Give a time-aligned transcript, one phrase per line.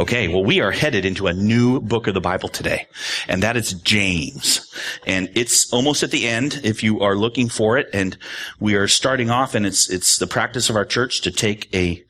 [0.00, 2.86] Okay, well, we are headed into a new book of the Bible today,
[3.28, 4.74] and that is James.
[5.06, 8.16] And it's almost at the end if you are looking for it, and
[8.58, 12.02] we are starting off, and it's, it's the practice of our church to take a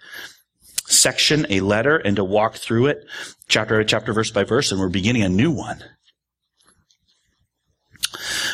[0.87, 3.05] section, a letter, and to walk through it
[3.49, 5.83] chapter by chapter, verse by verse, and we're beginning a new one.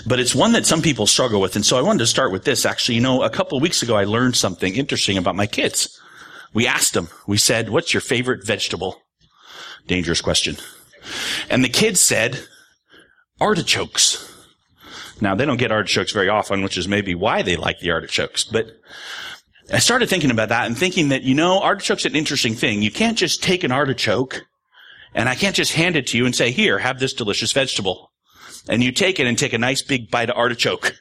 [0.06, 2.44] But it's one that some people struggle with, and so I wanted to start with
[2.44, 2.64] this.
[2.64, 6.00] Actually, you know, a couple of weeks ago, I learned something interesting about my kids.
[6.54, 9.02] We asked them, we said, what's your favorite vegetable?
[9.86, 10.56] Dangerous question.
[11.48, 12.46] And the kids said,
[13.40, 14.32] artichokes.
[15.20, 18.44] Now, they don't get artichokes very often, which is maybe why they like the artichokes.
[18.44, 18.66] But
[19.72, 22.82] I started thinking about that and thinking that, you know, artichoke's an interesting thing.
[22.82, 24.42] You can't just take an artichoke
[25.14, 28.12] and I can't just hand it to you and say, here, have this delicious vegetable.
[28.68, 30.94] And you take it and take a nice big bite of artichoke.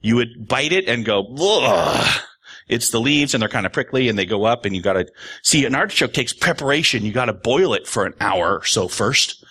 [0.00, 2.20] You would bite it and go, Ugh.
[2.68, 5.06] It's the leaves and they're kind of prickly and they go up and you gotta,
[5.42, 7.04] see, an artichoke takes preparation.
[7.04, 9.44] You gotta boil it for an hour or so first.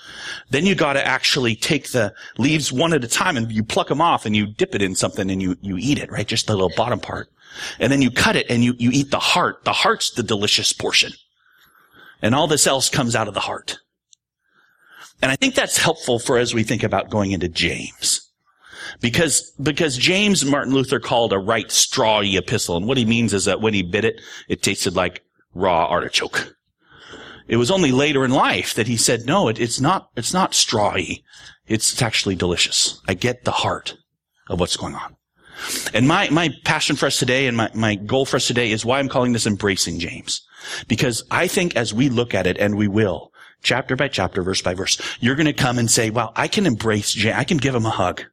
[0.49, 4.01] Then you gotta actually take the leaves one at a time and you pluck them
[4.01, 6.27] off and you dip it in something and you, you eat it, right?
[6.27, 7.29] Just the little bottom part.
[7.79, 9.63] And then you cut it and you, you eat the heart.
[9.63, 11.13] The heart's the delicious portion.
[12.21, 13.77] And all this else comes out of the heart.
[15.21, 18.24] And I think that's helpful for as we think about going into James.
[19.01, 22.77] Because, because James Martin Luther called a right strawy epistle.
[22.77, 26.55] And what he means is that when he bit it, it tasted like raw artichoke.
[27.47, 30.53] It was only later in life that he said, no, it, it's not, it's not
[30.53, 31.23] strawy.
[31.67, 33.01] It's, it's actually delicious.
[33.07, 33.95] I get the heart
[34.49, 35.15] of what's going on.
[35.93, 38.83] And my, my passion for us today and my, my goal for us today is
[38.83, 40.41] why I'm calling this embracing James.
[40.87, 44.61] Because I think as we look at it, and we will, chapter by chapter, verse
[44.61, 47.37] by verse, you're going to come and say, well, I can embrace James.
[47.37, 48.23] I can give him a hug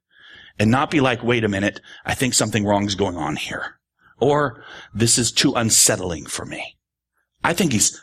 [0.58, 3.78] and not be like, wait a minute, I think something wrong is going on here.
[4.18, 4.64] Or
[4.94, 6.76] this is too unsettling for me.
[7.42, 8.00] I think he's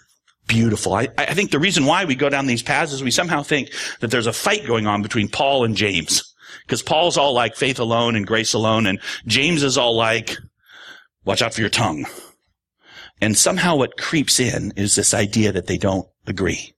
[0.47, 0.93] beautiful.
[0.93, 3.71] I, I think the reason why we go down these paths is we somehow think
[4.01, 6.33] that there's a fight going on between Paul and James.
[6.65, 10.37] Because Paul's all like faith alone and grace alone, and James is all like,
[11.25, 12.05] watch out for your tongue.
[13.21, 16.73] And somehow what creeps in is this idea that they don't agree.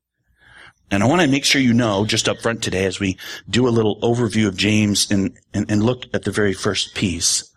[0.91, 3.18] And I want to make sure you know just up front today as we
[3.50, 7.50] do a little overview of James and, and, and look at the very first piece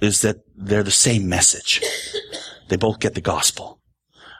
[0.00, 1.80] is that they're the same message.
[2.68, 3.80] They both get the gospel.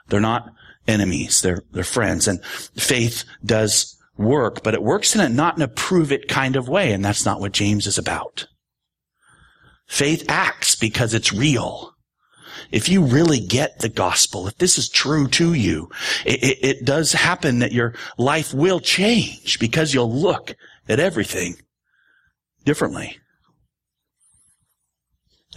[0.07, 0.51] They're not
[0.87, 1.41] enemies.
[1.41, 2.27] They're, they're friends.
[2.27, 6.57] And faith does work, but it works in a not in a prove it kind
[6.57, 6.91] of way.
[6.91, 8.47] And that's not what James is about.
[9.87, 11.95] Faith acts because it's real
[12.71, 15.89] if you really get the gospel, if this is true to you,
[16.25, 20.55] it, it, it does happen that your life will change because you'll look
[20.87, 21.55] at everything
[22.65, 23.17] differently.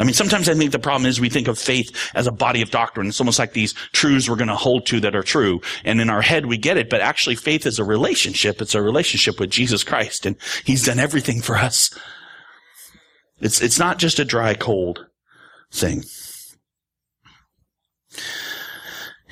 [0.01, 2.63] I mean, sometimes I think the problem is we think of faith as a body
[2.63, 3.09] of doctrine.
[3.09, 5.61] It's almost like these truths we're going to hold to that are true.
[5.85, 6.89] And in our head, we get it.
[6.89, 8.63] But actually, faith is a relationship.
[8.63, 10.25] It's a relationship with Jesus Christ.
[10.25, 11.97] And He's done everything for us.
[13.41, 15.07] It's, it's not just a dry, cold
[15.71, 16.05] thing.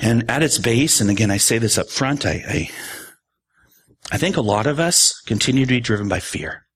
[0.01, 2.71] And at its base, and again, I say this up front, I, I,
[4.11, 6.67] I think a lot of us continue to be driven by fear.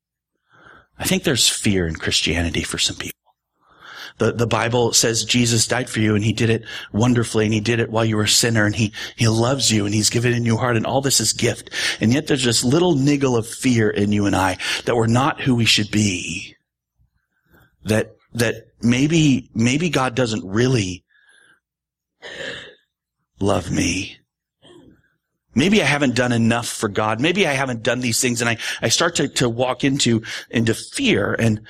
[0.99, 3.19] I think there's fear in Christianity for some people.
[4.19, 7.61] The, the Bible says Jesus died for you and he did it wonderfully and he
[7.61, 10.33] did it while you were a sinner and he, he loves you and he's given
[10.33, 11.71] in your heart and all this is gift.
[12.01, 15.41] And yet there's this little niggle of fear in you and I that we're not
[15.41, 16.55] who we should be.
[17.87, 21.05] That, that maybe, maybe God doesn't really
[23.41, 24.19] love me.
[25.55, 27.21] Maybe I haven't done enough for God.
[27.21, 30.75] Maybe I haven't done these things and I, I start to, to walk into, into
[30.75, 31.61] fear and,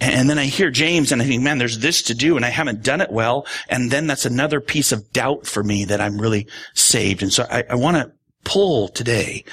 [0.00, 2.48] and then I hear James and I think, man, there's this to do and I
[2.48, 3.46] haven't done it well.
[3.68, 7.22] And then that's another piece of doubt for me that I'm really saved.
[7.22, 8.12] And so I, I want to
[8.44, 9.44] pull today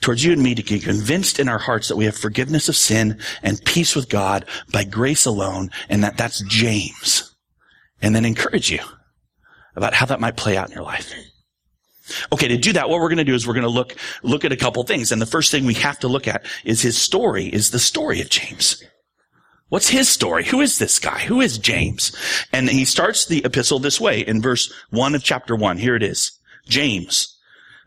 [0.00, 2.76] towards you and me to get convinced in our hearts that we have forgiveness of
[2.76, 5.70] sin and peace with God by grace alone.
[5.88, 7.34] And that that's James.
[8.00, 8.80] And then encourage you
[9.76, 11.12] about how that might play out in your life.
[12.32, 14.44] Okay, to do that, what we're going to do is we're going to look, look
[14.44, 15.12] at a couple things.
[15.12, 18.20] And the first thing we have to look at is his story, is the story
[18.20, 18.82] of James.
[19.68, 20.44] What's his story?
[20.44, 21.20] Who is this guy?
[21.20, 22.14] Who is James?
[22.52, 25.78] And he starts the epistle this way in verse 1 of chapter 1.
[25.78, 26.32] Here it is.
[26.66, 27.38] James,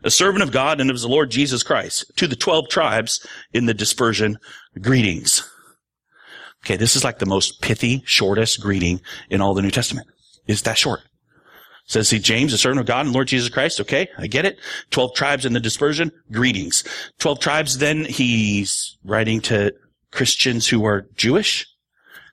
[0.02, 3.66] a servant of God and of the Lord Jesus Christ, to the 12 tribes in
[3.66, 4.38] the dispersion,
[4.80, 5.48] greetings.
[6.64, 10.08] Okay, this is like the most pithy, shortest greeting in all the New Testament.
[10.46, 11.00] Is that short?
[11.86, 13.80] Says he, James, a servant of God and Lord Jesus Christ.
[13.80, 14.58] Okay, I get it.
[14.90, 16.10] Twelve tribes in the dispersion.
[16.32, 16.82] Greetings.
[17.18, 17.78] Twelve tribes.
[17.78, 19.72] Then he's writing to
[20.10, 21.66] Christians who are Jewish.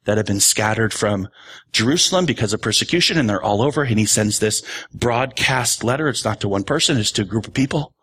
[0.06, 1.28] that have been scattered from
[1.72, 3.84] Jerusalem because of persecution and they're all over.
[3.84, 4.64] And he sends this
[4.94, 6.08] broadcast letter.
[6.08, 7.94] It's not to one person, it's to a group of people.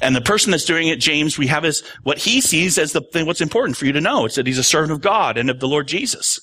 [0.00, 3.02] And the person that's doing it, James, we have is what he sees as the
[3.12, 4.24] thing, what's important for you to know.
[4.24, 6.40] It's that he's a servant of God and of the Lord Jesus,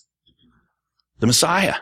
[1.20, 1.76] the Messiah.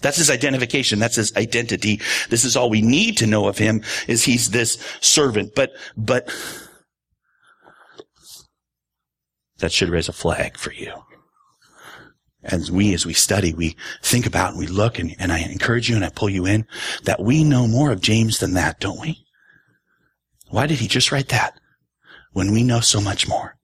[0.00, 0.98] That's his identification.
[0.98, 2.00] That's his identity.
[2.30, 5.54] This is all we need to know of him is he's this servant.
[5.54, 6.32] But, but
[9.58, 10.92] that should raise a flag for you.
[12.44, 15.90] As we, as we study, we think about and we look and, and I encourage
[15.90, 16.66] you and I pull you in
[17.02, 19.24] that we know more of James than that, don't we?
[20.48, 21.58] Why did he just write that
[22.32, 23.57] when we know so much more?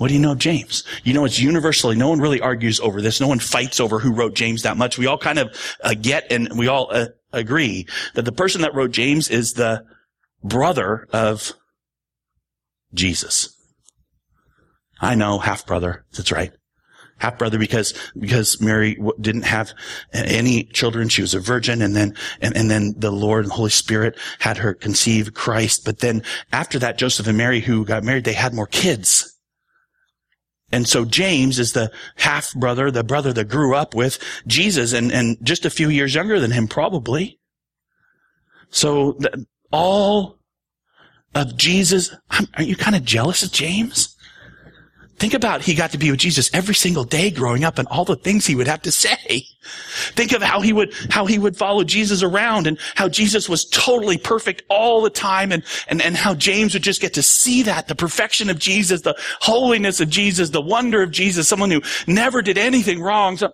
[0.00, 0.82] What do you know James?
[1.04, 3.20] You know, it's universally, no one really argues over this.
[3.20, 4.96] No one fights over who wrote James that much.
[4.96, 8.74] We all kind of uh, get and we all uh, agree that the person that
[8.74, 9.84] wrote James is the
[10.42, 11.52] brother of
[12.94, 13.54] Jesus.
[15.02, 16.06] I know, half brother.
[16.16, 16.52] That's right
[17.18, 19.74] half brother because because Mary didn't have
[20.14, 21.10] any children.
[21.10, 24.56] She was a virgin, and then and, and then the Lord and Holy Spirit had
[24.56, 25.84] her conceive Christ.
[25.84, 29.29] But then after that, Joseph and Mary, who got married, they had more kids.
[30.72, 35.10] And so James is the half brother, the brother that grew up with Jesus, and
[35.12, 37.40] and just a few years younger than him, probably.
[38.70, 39.18] So
[39.72, 40.38] all
[41.34, 44.09] of Jesus, aren't you kind of jealous of James?
[45.20, 48.06] Think about he got to be with Jesus every single day growing up and all
[48.06, 49.44] the things he would have to say.
[50.12, 53.66] Think of how he would, how he would follow Jesus around and how Jesus was
[53.66, 57.62] totally perfect all the time and, and, and how James would just get to see
[57.64, 61.82] that, the perfection of Jesus, the holiness of Jesus, the wonder of Jesus, someone who
[62.06, 63.36] never did anything wrong.
[63.36, 63.52] So,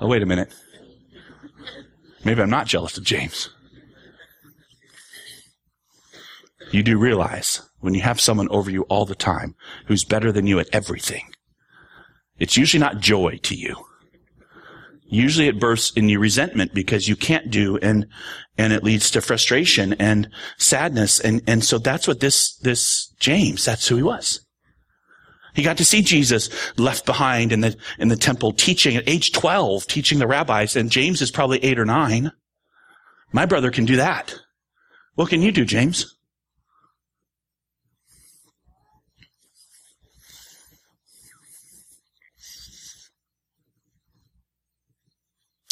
[0.00, 0.54] oh, wait a minute.
[2.24, 3.50] Maybe I'm not jealous of James.
[6.70, 9.54] You do realize when you have someone over you all the time
[9.86, 11.24] who's better than you at everything,
[12.38, 13.76] it's usually not joy to you.
[15.06, 18.06] Usually it bursts in you resentment because you can't do and,
[18.56, 21.20] and it leads to frustration and sadness.
[21.20, 24.40] And, and so that's what this, this James, that's who he was.
[25.54, 26.48] He got to see Jesus
[26.78, 30.90] left behind in the, in the temple teaching at age 12, teaching the rabbis, and
[30.90, 32.32] James is probably eight or nine.
[33.30, 34.34] My brother can do that.
[35.14, 36.13] What can you do, James?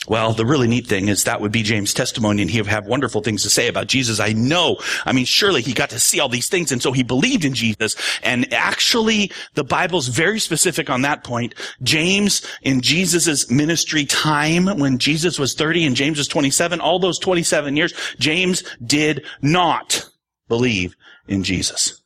[0.09, 2.87] Well, the really neat thing is that would be James' testimony and he would have
[2.87, 4.19] wonderful things to say about Jesus.
[4.19, 4.79] I know.
[5.07, 7.55] I mean, surely he got to see all these things and so he believed in
[7.55, 7.95] Jesus.
[8.25, 11.55] And actually, the Bible's very specific on that point.
[11.85, 17.21] James, in Jesus' ministry time, when Jesus was 30 and James was 27, all those
[17.21, 20.09] 27 years, James did not
[20.49, 20.97] believe
[21.29, 22.02] in Jesus.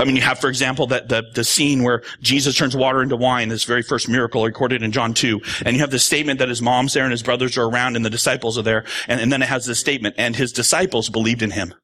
[0.00, 3.16] I mean, you have, for example, that the, the scene where Jesus turns water into
[3.16, 5.40] wine, this very first miracle recorded in John 2.
[5.64, 8.04] And you have the statement that his mom's there and his brothers are around and
[8.04, 8.84] the disciples are there.
[9.08, 11.74] And, and then it has this statement, and his disciples believed in him.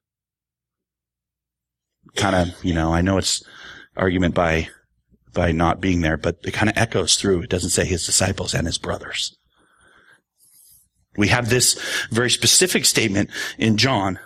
[2.15, 3.43] Kind of, you know, I know it's
[3.97, 4.69] argument by,
[5.33, 7.41] by not being there, but it kind of echoes through.
[7.41, 9.35] It doesn't say his disciples and his brothers.
[11.17, 11.79] We have this
[12.11, 14.19] very specific statement in John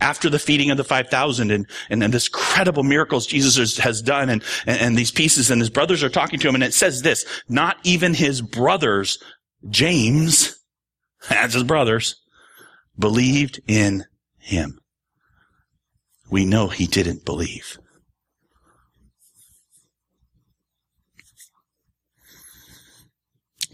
[0.00, 4.42] after the feeding of the 5,000 and, and, this credible miracles Jesus has, done and,
[4.66, 7.24] and, and these pieces and his brothers are talking to him and it says this,
[7.48, 9.18] not even his brothers,
[9.68, 10.58] James,
[11.30, 12.16] as his brothers,
[12.98, 14.04] believed in
[14.38, 14.78] him.
[16.30, 17.78] We know he didn't believe.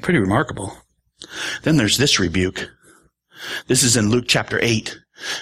[0.03, 0.77] Pretty remarkable.
[1.63, 2.69] Then there's this rebuke.
[3.67, 4.99] This is in Luke chapter 8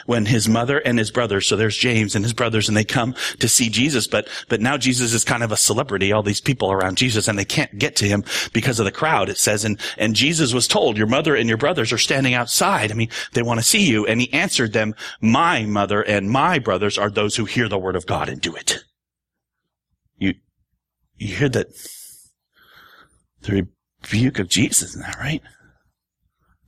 [0.06, 3.14] when his mother and his brothers, so there's James and his brothers, and they come
[3.38, 6.70] to see Jesus, but, but now Jesus is kind of a celebrity, all these people
[6.70, 9.80] around Jesus, and they can't get to him because of the crowd, it says, and,
[9.96, 12.90] and Jesus was told, your mother and your brothers are standing outside.
[12.90, 14.06] I mean, they want to see you.
[14.06, 17.96] And he answered them, my mother and my brothers are those who hear the word
[17.96, 18.84] of God and do it.
[20.18, 20.34] You,
[21.16, 21.68] you hear that,
[23.42, 23.68] the
[24.02, 25.42] rebuke of Jesus, isn't that right?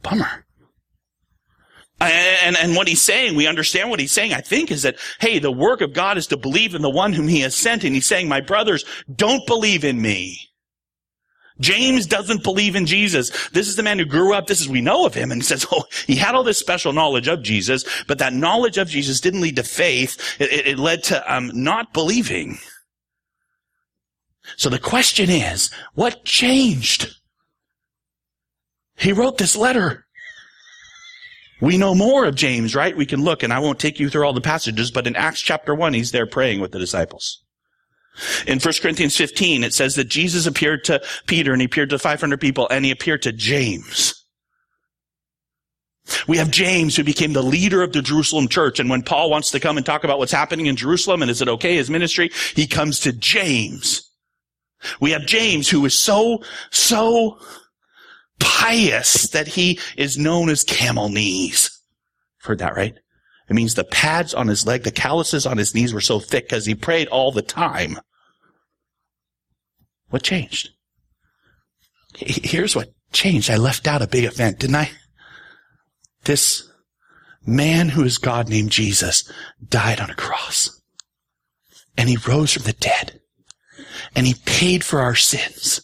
[0.03, 0.45] Bummer.
[2.11, 5.39] And, and what he's saying, we understand what he's saying, I think, is that, hey,
[5.39, 7.85] the work of God is to believe in the one whom he has sent.
[7.85, 8.85] And he's saying, my brothers,
[9.15, 10.39] don't believe in me.
[11.61, 13.31] James doesn't believe in Jesus.
[13.51, 14.49] This is the man who grew up.
[14.49, 15.31] This is, we know of him.
[15.31, 18.79] And he says, oh, he had all this special knowledge of Jesus, but that knowledge
[18.79, 20.37] of Jesus didn't lead to faith.
[20.41, 22.59] It, it, it led to um, not believing.
[24.57, 27.17] So the question is, what changed?
[28.97, 30.04] He wrote this letter.
[31.65, 32.95] We know more of James, right?
[32.95, 35.41] We can look, and I won't take you through all the passages, but in Acts
[35.41, 37.43] chapter 1, he's there praying with the disciples.
[38.47, 41.99] In 1 Corinthians 15, it says that Jesus appeared to Peter and he appeared to
[41.99, 44.27] 500 people and he appeared to James.
[46.29, 48.79] We have James who became the leader of the Jerusalem church.
[48.79, 51.41] And when Paul wants to come and talk about what's happening in Jerusalem and is
[51.41, 54.11] it okay, his ministry, he comes to James.
[55.01, 57.39] We have James who is so, so
[58.41, 61.71] pious that he is known as camel knees.
[62.43, 62.95] Heard that, right?
[63.49, 66.45] It means the pads on his leg, the calluses on his knees were so thick
[66.45, 67.99] because he prayed all the time.
[70.09, 70.71] What changed?
[72.17, 73.51] Here's what changed.
[73.51, 74.91] I left out a big event, didn't I?
[76.25, 76.71] This
[77.47, 79.31] man who is God named Jesus
[79.67, 80.81] died on a cross.
[81.97, 83.21] And he rose from the dead.
[84.15, 85.83] And he paid for our sins.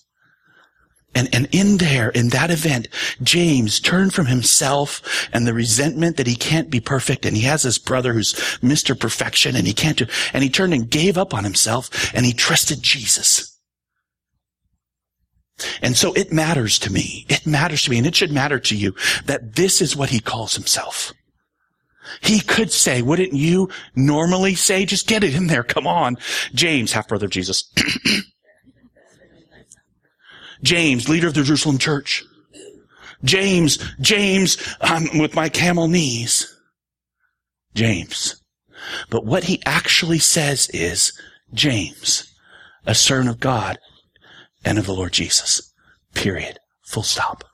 [1.14, 2.88] And, and in there, in that event,
[3.23, 7.62] James turned from himself and the resentment that he can't be perfect and he has
[7.62, 8.99] his brother who's Mr.
[8.99, 12.33] Perfection and he can't do, and he turned and gave up on himself and he
[12.33, 13.59] trusted Jesus.
[15.83, 17.26] And so it matters to me.
[17.29, 18.95] It matters to me and it should matter to you
[19.26, 21.12] that this is what he calls himself.
[22.21, 26.17] He could say, wouldn't you normally say, just get it in there, come on.
[26.55, 27.73] James, half brother of Jesus.
[30.62, 32.25] James, leader of the Jerusalem church.
[33.25, 36.57] James, James, I'm with my camel knees.
[37.75, 38.43] James.
[39.11, 41.12] But what he actually says is,
[41.52, 42.33] James,
[42.87, 43.79] a servant of God
[44.64, 45.73] and of the Lord Jesus.
[46.14, 46.59] Period.
[46.87, 47.45] Full stop.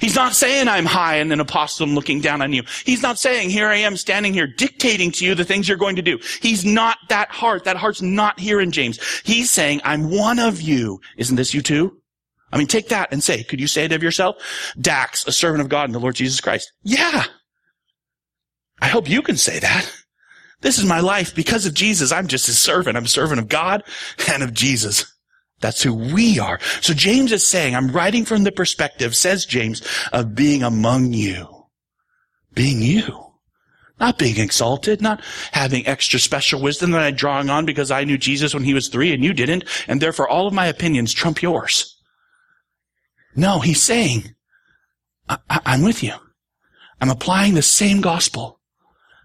[0.00, 2.62] He's not saying I'm high and an apostle looking down on you.
[2.84, 5.96] He's not saying here I am standing here dictating to you the things you're going
[5.96, 6.18] to do.
[6.40, 7.64] He's not that heart.
[7.64, 8.98] That heart's not here in James.
[9.24, 11.00] He's saying I'm one of you.
[11.16, 11.98] Isn't this you too?
[12.52, 14.36] I mean, take that and say, could you say it of yourself?
[14.80, 16.72] Dax, a servant of God and the Lord Jesus Christ.
[16.82, 17.24] Yeah.
[18.80, 19.90] I hope you can say that.
[20.60, 21.34] This is my life.
[21.34, 22.96] Because of Jesus, I'm just his servant.
[22.96, 23.82] I'm a servant of God
[24.30, 25.13] and of Jesus.
[25.60, 26.58] That's who we are.
[26.80, 29.82] So James is saying, I'm writing from the perspective, says James,
[30.12, 31.66] of being among you.
[32.52, 33.20] Being you.
[34.00, 38.18] Not being exalted, not having extra special wisdom that I'm drawing on because I knew
[38.18, 41.42] Jesus when he was three and you didn't, and therefore all of my opinions trump
[41.42, 41.96] yours.
[43.36, 44.34] No, he's saying,
[45.28, 46.14] I- I'm with you.
[47.00, 48.60] I'm applying the same gospel.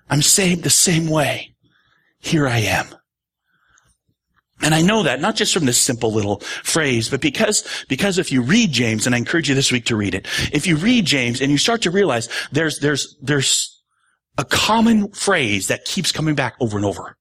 [0.10, 1.56] I'm saved the same way.
[2.20, 2.88] Here I am.
[4.62, 8.32] And I know that not just from this simple little phrase, but because, because if
[8.32, 11.06] you read James, and I encourage you this week to read it, if you read
[11.06, 13.82] James and you start to realize there's, there's, there's
[14.38, 17.16] a common phrase that keeps coming back over and over.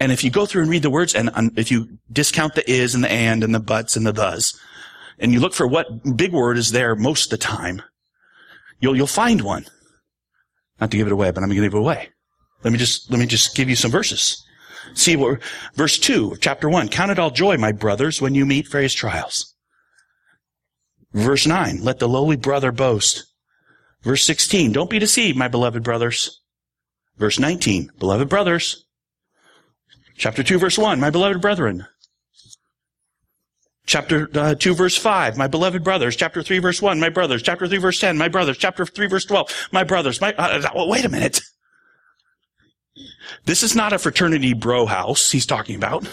[0.00, 2.94] And if you go through and read the words, and if you discount the is
[2.94, 4.58] and the and and the buts and the thus,
[5.18, 7.82] and you look for what big word is there most of the time,
[8.80, 9.66] you'll, you'll find one.
[10.80, 12.08] Not to give it away, but I'm going to give it away.
[12.64, 14.42] Let me just, let me just give you some verses.
[14.94, 15.40] See what,
[15.74, 16.88] verse 2 of chapter 1.
[16.88, 19.54] Count it all joy, my brothers, when you meet various trials.
[21.12, 21.82] Verse 9.
[21.82, 23.26] Let the lowly brother boast.
[24.02, 24.72] Verse 16.
[24.72, 26.40] Don't be deceived, my beloved brothers.
[27.16, 27.90] Verse 19.
[27.98, 28.84] Beloved brothers.
[30.16, 31.00] Chapter 2 verse 1.
[31.00, 31.86] My beloved brethren.
[33.90, 36.14] Chapter uh, 2 verse 5, my beloved brothers.
[36.14, 37.42] Chapter 3 verse 1, my brothers.
[37.42, 38.56] Chapter 3 verse 10, my brothers.
[38.56, 40.20] Chapter 3 verse 12, my brothers.
[40.20, 41.40] My, uh wait a minute.
[43.44, 46.06] This is not a fraternity bro house he's talking about.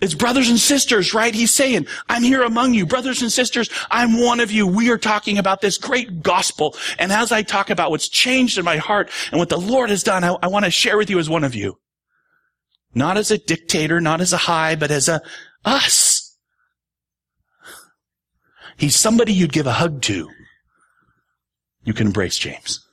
[0.00, 1.34] It's brothers and sisters, right?
[1.34, 3.70] He's saying, I'm here among you, brothers and sisters.
[3.90, 4.66] I'm one of you.
[4.66, 6.76] We are talking about this great gospel.
[6.98, 10.02] And as I talk about what's changed in my heart and what the Lord has
[10.02, 11.78] done, I, I want to share with you as one of you.
[12.94, 15.22] Not as a dictator, not as a high, but as a
[15.64, 16.36] us.
[18.76, 20.28] He's somebody you'd give a hug to.
[21.84, 22.85] You can embrace James.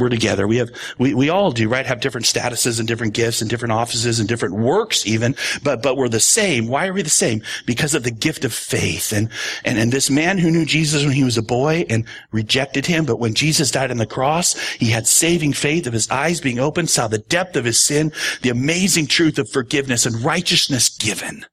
[0.00, 0.48] We're together.
[0.48, 1.84] We have, we, we all do, right?
[1.84, 5.96] Have different statuses and different gifts and different offices and different works even, but, but
[5.96, 6.68] we're the same.
[6.68, 7.42] Why are we the same?
[7.66, 9.12] Because of the gift of faith.
[9.12, 9.28] And,
[9.64, 13.04] and, and this man who knew Jesus when he was a boy and rejected him,
[13.04, 16.58] but when Jesus died on the cross, he had saving faith of his eyes being
[16.58, 18.10] opened, saw the depth of his sin,
[18.42, 21.44] the amazing truth of forgiveness and righteousness given.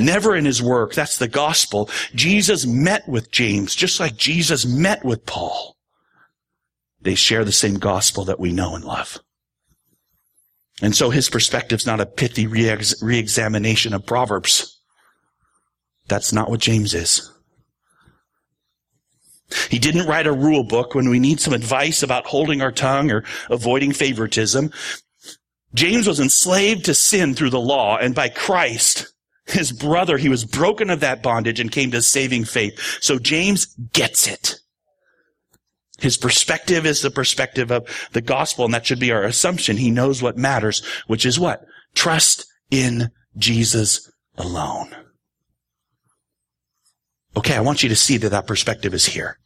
[0.00, 0.94] Never in his work.
[0.94, 1.88] That's the gospel.
[2.14, 5.75] Jesus met with James, just like Jesus met with Paul.
[7.06, 9.20] They share the same gospel that we know and love.
[10.82, 14.80] And so his perspective's not a pithy re-examination of Proverbs.
[16.08, 17.32] That's not what James is.
[19.70, 23.12] He didn't write a rule book when we need some advice about holding our tongue
[23.12, 24.72] or avoiding favoritism.
[25.74, 29.14] James was enslaved to sin through the law and by Christ,
[29.46, 32.98] his brother, he was broken of that bondage and came to saving faith.
[33.00, 34.56] So James gets it.
[35.98, 39.78] His perspective is the perspective of the gospel, and that should be our assumption.
[39.78, 41.64] He knows what matters, which is what?
[41.94, 44.94] Trust in Jesus alone.
[47.36, 49.38] Okay, I want you to see that that perspective is here.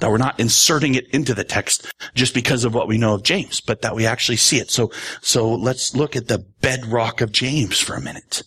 [0.00, 3.22] That we're not inserting it into the text just because of what we know of
[3.22, 4.70] James, but that we actually see it.
[4.70, 4.90] So,
[5.22, 8.42] so let's look at the bedrock of James for a minute.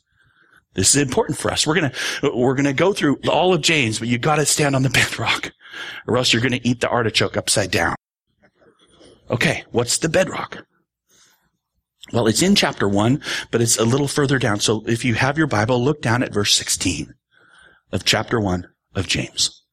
[0.76, 1.66] This is important for us.
[1.66, 1.92] We're gonna,
[2.36, 5.52] we're gonna go through all of James, but you gotta stand on the bedrock
[6.08, 7.96] or else you're gonna eat the artichoke upside down.
[9.30, 10.66] Okay, what's the bedrock?
[12.12, 13.22] Well, it's in chapter one,
[13.52, 14.60] but it's a little further down.
[14.60, 17.14] So if you have your Bible, look down at verse 16
[17.92, 19.64] of chapter one of James.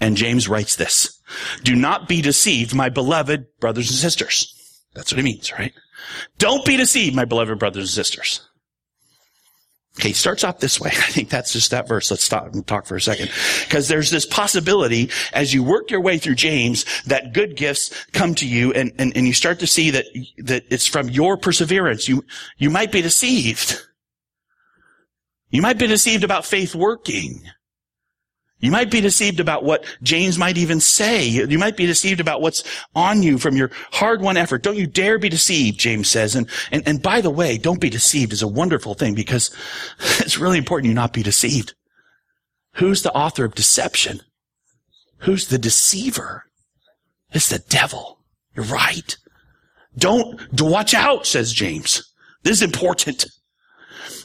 [0.00, 1.20] And James writes this,
[1.62, 4.52] do not be deceived, my beloved brothers and sisters.
[4.94, 5.72] That's what he means, right?
[6.38, 8.48] Don't be deceived, my beloved brothers and sisters.
[10.00, 10.88] Okay, starts off this way.
[10.92, 12.10] I think that's just that verse.
[12.10, 13.30] Let's stop and talk for a second.
[13.64, 18.34] Because there's this possibility as you work your way through James that good gifts come
[18.36, 20.06] to you and, and, and you start to see that,
[20.38, 22.08] that it's from your perseverance.
[22.08, 22.24] You,
[22.56, 23.78] you might be deceived.
[25.50, 27.42] You might be deceived about faith working.
[28.60, 31.24] You might be deceived about what James might even say.
[31.26, 32.62] You might be deceived about what's
[32.94, 34.62] on you from your hard-won effort.
[34.62, 36.36] Don't you dare be deceived, James says.
[36.36, 39.54] And, and, and by the way, don't be deceived is a wonderful thing because
[40.18, 41.74] it's really important you not be deceived.
[42.74, 44.20] Who's the author of deception?
[45.18, 46.44] Who's the deceiver?
[47.32, 48.18] It's the devil.
[48.54, 49.16] You're right.
[49.96, 52.02] Don't, watch out, says James.
[52.42, 53.26] This is important.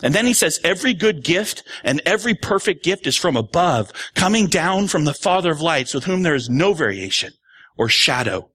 [0.04, 4.48] And then he says, every good gift and every perfect gift is from above, coming
[4.48, 7.34] down from the Father of lights with whom there is no variation
[7.78, 8.50] or shadow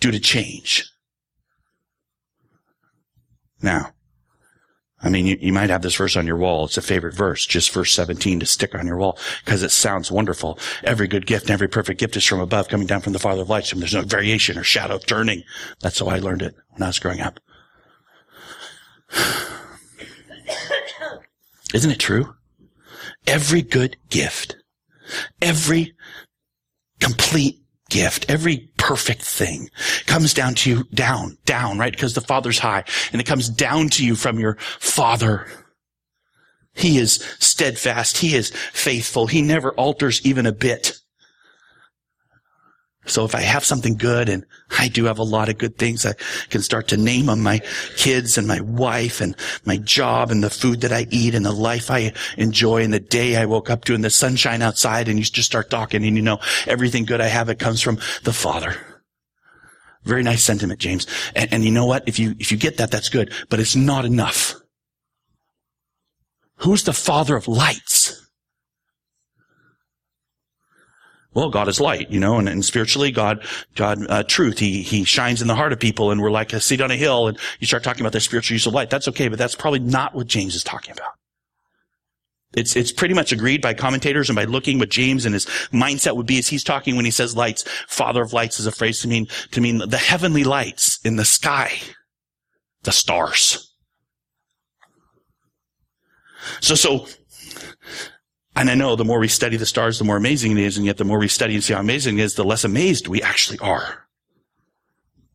[0.00, 0.90] due to change.
[3.62, 3.92] Now,
[5.02, 6.64] I mean, you, you, might have this verse on your wall.
[6.64, 10.10] It's a favorite verse, just verse 17 to stick on your wall because it sounds
[10.10, 10.58] wonderful.
[10.82, 13.42] Every good gift and every perfect gift is from above, coming down from the Father
[13.42, 13.72] of lights.
[13.72, 15.42] And there's no variation or shadow turning.
[15.80, 17.40] That's how I learned it when I was growing up.
[21.76, 22.34] Isn't it true?
[23.26, 24.56] Every good gift,
[25.42, 25.92] every
[27.00, 27.60] complete
[27.90, 29.68] gift, every perfect thing
[30.06, 31.92] comes down to you, down, down, right?
[31.92, 35.46] Because the Father's high and it comes down to you from your Father.
[36.72, 38.16] He is steadfast.
[38.16, 39.26] He is faithful.
[39.26, 40.94] He never alters even a bit.
[43.06, 44.44] So if I have something good, and
[44.78, 46.14] I do have a lot of good things, I
[46.50, 47.60] can start to name them my
[47.96, 51.52] kids and my wife and my job and the food that I eat and the
[51.52, 55.18] life I enjoy and the day I woke up to and the sunshine outside and
[55.18, 58.32] you just start talking and you know everything good I have, it comes from the
[58.32, 58.76] Father.
[60.04, 61.06] Very nice sentiment, James.
[61.34, 62.04] And, and you know what?
[62.06, 64.54] If you, if you get that, that's good, but it's not enough.
[66.58, 68.25] Who's the Father of lights?
[71.36, 73.44] Well, God is light, you know, and, and spiritually, God,
[73.74, 76.60] God, uh, truth, He, He shines in the heart of people and we're like a
[76.60, 78.88] seat on a hill and you start talking about the spiritual use of light.
[78.88, 81.12] That's okay, but that's probably not what James is talking about.
[82.54, 85.44] It's, it's pretty much agreed by commentators and by looking what James and his
[85.74, 87.64] mindset would be as he's talking when he says lights.
[87.86, 91.24] Father of lights is a phrase to mean, to mean the heavenly lights in the
[91.26, 91.74] sky.
[92.84, 93.74] The stars.
[96.60, 97.06] So, so
[98.56, 100.76] and I know the more we study the stars, the more amazing it is.
[100.78, 103.06] And yet the more we study and see how amazing it is, the less amazed
[103.06, 104.06] we actually are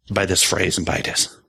[0.09, 1.40] by this phrase and by this.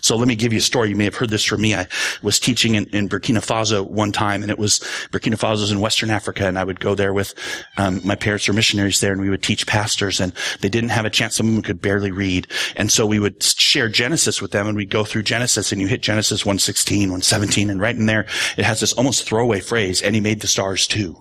[0.00, 0.90] So let me give you a story.
[0.90, 1.74] You may have heard this from me.
[1.74, 1.86] I
[2.22, 6.10] was teaching in, in Burkina Faso one time, and it was Burkina Faso in Western
[6.10, 7.34] Africa, and I would go there with
[7.76, 11.04] um, my parents were missionaries there, and we would teach pastors, and they didn't have
[11.04, 11.36] a chance.
[11.36, 14.76] Some of them could barely read, and so we would share Genesis with them, and
[14.76, 18.64] we'd go through Genesis, and you hit Genesis 116, 117, and right in there it
[18.64, 21.16] has this almost throwaway phrase, and he made the stars too.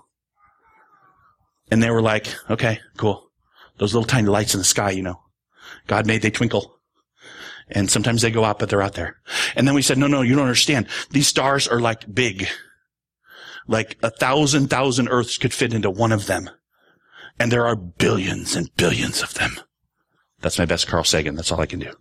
[1.71, 3.31] And they were like, okay, cool.
[3.77, 5.19] Those little tiny lights in the sky, you know.
[5.87, 6.79] God made they twinkle.
[7.73, 9.19] And sometimes they go out, but they're out there.
[9.55, 10.87] And then we said, no, no, you don't understand.
[11.09, 12.47] These stars are like big.
[13.67, 16.49] Like a thousand thousand earths could fit into one of them.
[17.39, 19.59] And there are billions and billions of them.
[20.41, 21.35] That's my best Carl Sagan.
[21.35, 21.91] That's all I can do.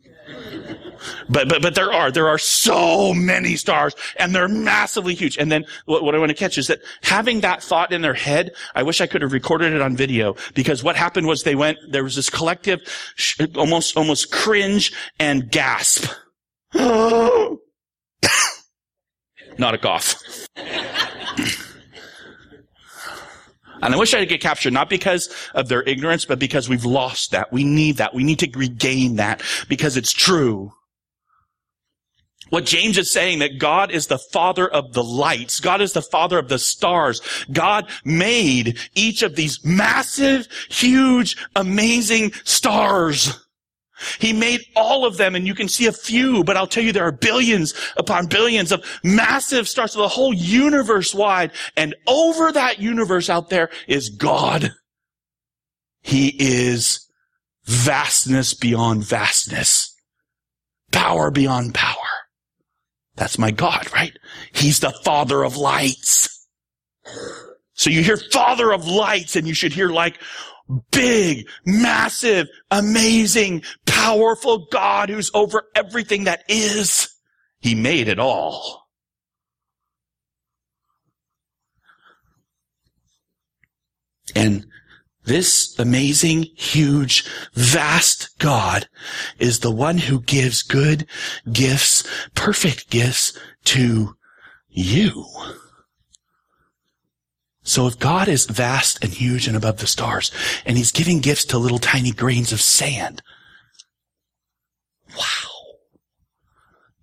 [1.28, 5.36] But, but, but there are, there are so many stars and they're massively huge.
[5.38, 8.14] And then what, what I want to catch is that having that thought in their
[8.14, 11.54] head, I wish I could have recorded it on video because what happened was they
[11.54, 12.80] went, there was this collective,
[13.16, 16.10] sh- almost, almost cringe and gasp.
[16.74, 17.58] Not
[19.74, 20.16] a cough.
[23.82, 26.84] And I wish I could get captured, not because of their ignorance, but because we've
[26.84, 27.52] lost that.
[27.52, 28.14] We need that.
[28.14, 30.72] We need to regain that because it's true.
[32.52, 35.58] What James is saying that God is the father of the lights.
[35.58, 37.22] God is the father of the stars.
[37.50, 43.42] God made each of these massive, huge, amazing stars.
[44.18, 46.92] He made all of them and you can see a few, but I'll tell you
[46.92, 51.52] there are billions upon billions of massive stars, so the whole universe wide.
[51.78, 54.74] And over that universe out there is God.
[56.02, 57.08] He is
[57.64, 59.96] vastness beyond vastness.
[60.90, 62.11] Power beyond power.
[63.16, 64.16] That's my God, right?
[64.52, 66.46] He's the father of lights.
[67.74, 70.20] So you hear father of lights and you should hear like
[70.90, 77.08] big, massive, amazing, powerful God who's over everything that is.
[77.60, 78.88] He made it all.
[84.34, 84.66] And
[85.24, 88.88] this amazing, huge, vast God
[89.38, 91.06] is the one who gives good
[91.50, 92.04] gifts,
[92.34, 94.16] perfect gifts to
[94.68, 95.26] you.
[97.62, 100.32] So if God is vast and huge and above the stars,
[100.66, 103.22] and he's giving gifts to little tiny grains of sand,
[105.16, 105.50] wow.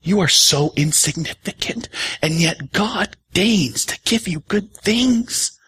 [0.01, 1.88] You are so insignificant,
[2.21, 5.58] and yet God deigns to give you good things.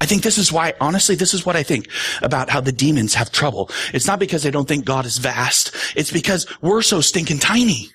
[0.00, 1.88] I think this is why, honestly, this is what I think
[2.22, 3.70] about how the demons have trouble.
[3.92, 5.74] It's not because they don't think God is vast.
[5.96, 7.90] It's because we're so stinking tiny.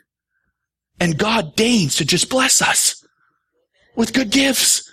[1.00, 3.06] And God deigns to just bless us
[3.96, 4.92] with good gifts.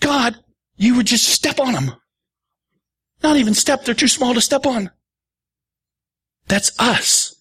[0.00, 0.36] God,
[0.76, 1.92] you would just step on them.
[3.22, 3.84] Not even step.
[3.84, 4.90] They're too small to step on.
[6.48, 7.35] That's us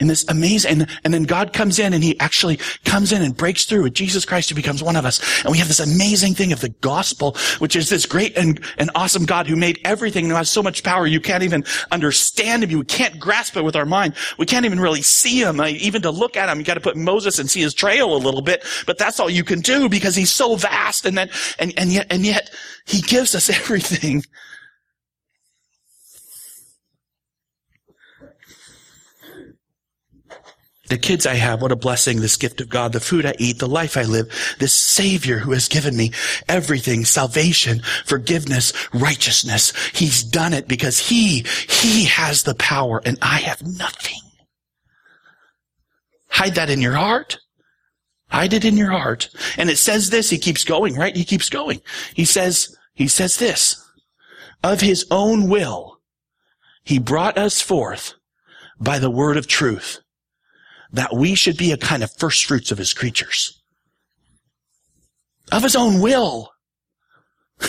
[0.00, 3.36] in this amazing, and, and then God comes in and he actually comes in and
[3.36, 5.20] breaks through with Jesus Christ who becomes one of us.
[5.44, 8.90] And we have this amazing thing of the gospel, which is this great and, and
[8.94, 11.06] awesome God who made everything and who has so much power.
[11.06, 12.70] You can't even understand him.
[12.70, 14.14] You can't grasp it with our mind.
[14.38, 15.60] We can't even really see him.
[15.60, 18.18] even to look at him, you got to put Moses and see his trail a
[18.18, 21.06] little bit, but that's all you can do because he's so vast.
[21.06, 22.50] And then, and, and yet, and yet
[22.86, 24.24] he gives us everything
[30.92, 33.58] the kids I have, what a blessing, this gift of God, the food I eat,
[33.58, 34.28] the life I live,
[34.58, 36.12] this savior who has given me
[36.50, 39.72] everything, salvation, forgiveness, righteousness.
[39.94, 44.20] He's done it because he, he has the power and I have nothing.
[46.28, 47.38] Hide that in your heart.
[48.28, 49.30] Hide it in your heart.
[49.56, 51.16] And it says this, he keeps going, right?
[51.16, 51.80] He keeps going.
[52.12, 53.82] He says, he says this,
[54.62, 56.00] of his own will,
[56.84, 58.12] he brought us forth
[58.78, 60.01] by the word of truth
[60.92, 63.60] that we should be a kind of first fruits of his creatures.
[65.50, 66.50] Of his own will.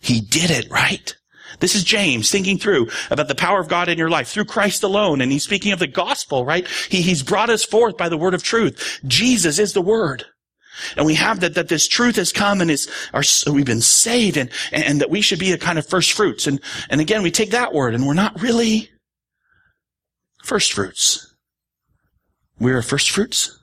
[0.00, 1.14] he did it, right?
[1.60, 4.82] This is James thinking through about the power of God in your life through Christ
[4.82, 5.20] alone.
[5.20, 6.66] And he's speaking of the gospel, right?
[6.88, 9.00] He, he's brought us forth by the word of truth.
[9.06, 10.24] Jesus is the word.
[10.96, 14.36] And we have that, that this truth has come and is, our, we've been saved
[14.36, 16.46] and, and that we should be a kind of first fruits.
[16.46, 18.90] And, and again, we take that word and we're not really
[20.42, 21.33] first fruits.
[22.64, 23.58] We're first fruits.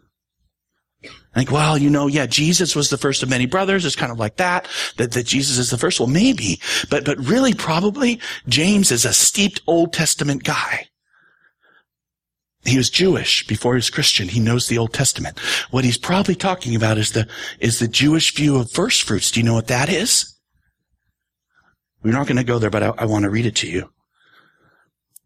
[1.35, 3.83] Like, well, you know, yeah, Jesus was the first of many brothers.
[3.83, 5.99] It's kind of like that, that, that Jesus is the first.
[5.99, 6.59] Well, maybe,
[6.91, 10.87] but, but really probably James is a steeped Old Testament guy.
[12.63, 14.27] He was Jewish before he was Christian.
[14.27, 15.39] He knows the Old Testament.
[15.71, 17.27] What he's probably talking about is the,
[17.59, 19.31] is the Jewish view of first fruits.
[19.31, 20.37] Do you know what that is?
[22.03, 23.91] We're not going to go there, but I, I want to read it to you.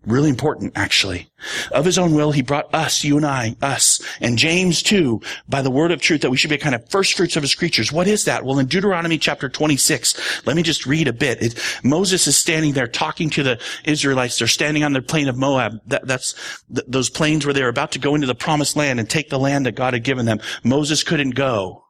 [0.06, 1.28] Really important, actually.
[1.72, 5.62] Of his own will, he brought us, you and I, us, and James too, by
[5.62, 7.56] the word of truth that we should be a kind of first fruits of his
[7.56, 7.92] creatures.
[7.92, 8.44] What is that?
[8.44, 11.42] Well, in Deuteronomy chapter 26, let me just read a bit.
[11.42, 14.38] It, Moses is standing there talking to the Israelites.
[14.38, 15.80] They're standing on the plain of Moab.
[15.88, 16.34] That, that's
[16.74, 19.40] th- those plains where they're about to go into the promised land and take the
[19.40, 20.40] land that God had given them.
[20.64, 21.85] Moses couldn't go.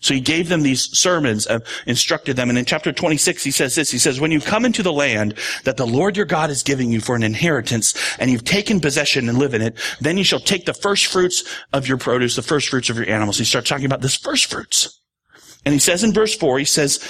[0.00, 2.48] So he gave them these sermons, and instructed them.
[2.48, 3.90] And in chapter 26, he says this.
[3.90, 5.34] He says, when you come into the land
[5.64, 9.28] that the Lord your God is giving you for an inheritance and you've taken possession
[9.28, 12.42] and live in it, then you shall take the first fruits of your produce, the
[12.42, 13.36] first fruits of your animals.
[13.36, 15.00] He starts talking about this first fruits.
[15.66, 17.06] And he says in verse four, he says,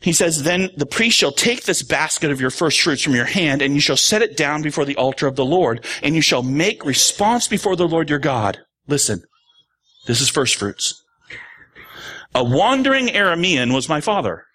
[0.00, 3.26] he says, then the priest shall take this basket of your first fruits from your
[3.26, 6.22] hand and you shall set it down before the altar of the Lord and you
[6.22, 8.58] shall make response before the Lord your God.
[8.86, 9.22] Listen,
[10.06, 10.99] this is first fruits.
[12.32, 14.46] A wandering Aramean was my father.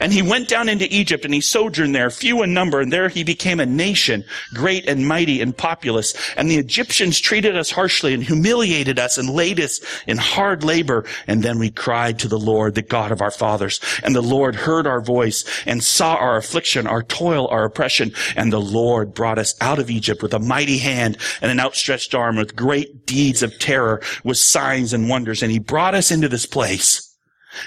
[0.00, 3.08] And he went down into Egypt and he sojourned there, few in number, and there
[3.08, 6.14] he became a nation, great and mighty and populous.
[6.36, 11.04] And the Egyptians treated us harshly and humiliated us and laid us in hard labor.
[11.26, 13.80] And then we cried to the Lord, the God of our fathers.
[14.02, 18.12] And the Lord heard our voice and saw our affliction, our toil, our oppression.
[18.36, 22.14] And the Lord brought us out of Egypt with a mighty hand and an outstretched
[22.14, 25.42] arm with great deeds of terror, with signs and wonders.
[25.42, 27.04] And he brought us into this place.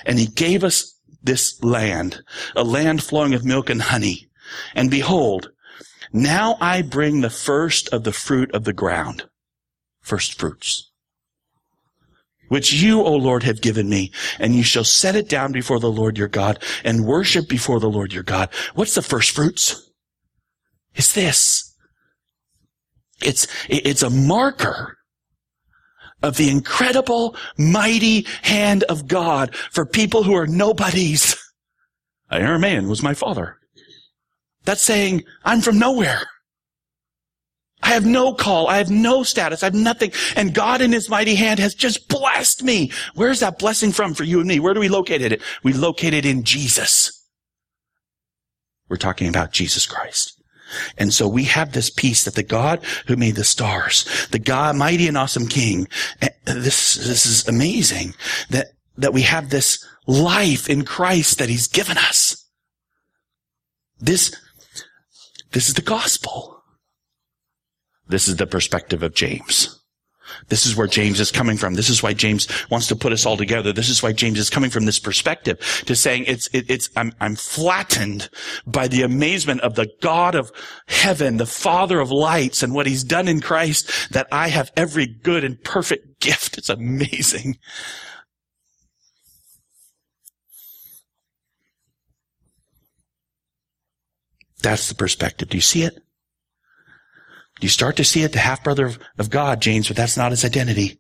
[0.06, 0.91] And he gave us
[1.24, 2.22] this land,
[2.56, 4.28] a land flowing with milk and honey.
[4.76, 5.52] And behold,
[6.12, 9.26] now I bring the first of the fruit of the ground,
[10.02, 10.92] first fruits,
[12.50, 15.92] which you, O Lord, have given me, and you shall set it down before the
[15.92, 18.50] Lord your God and worship before the Lord your God.
[18.76, 19.90] What's the first fruits?
[20.96, 21.76] It's this.
[23.22, 24.98] It's, it's a marker
[26.24, 31.36] of the incredible, mighty hand of God for people who are nobodies.
[32.32, 33.58] Aramean was my father.
[34.64, 36.22] That's saying, I'm from nowhere.
[37.84, 38.68] I have no call.
[38.68, 39.64] I have no status.
[39.64, 40.12] I have nothing.
[40.36, 42.92] And God in his mighty hand has just blessed me.
[43.16, 44.60] Where's that blessing from for you and me?
[44.60, 45.42] Where do we locate it?
[45.64, 47.12] We locate it in Jesus.
[48.88, 50.41] We're talking about Jesus Christ.
[50.98, 54.76] And so we have this peace that the God who made the stars, the God,
[54.76, 55.88] mighty and awesome King,
[56.22, 58.14] eh, this, this is amazing
[58.50, 62.48] that, that we have this life in Christ that He's given us.
[64.00, 64.36] This,
[65.52, 66.64] this is the gospel.
[68.08, 69.81] This is the perspective of James.
[70.48, 71.76] This is where James is coming from.
[71.76, 73.74] This is why James wants to put us all together.
[73.74, 77.14] This is why James is coming from this perspective to saying it's, it, it's, I'm,
[77.20, 78.30] I'm flattened
[78.66, 80.52] by the amazement of the God of
[80.88, 85.08] heaven, the Father of lights and what he's done in Christ that I have every
[85.08, 86.58] good and perfect gift.
[86.58, 87.58] It's amazing.
[94.62, 95.50] That's the perspective.
[95.50, 96.04] Do you see it?
[97.62, 100.32] You start to see it, the half brother of, of God, James, but that's not
[100.32, 101.00] his identity.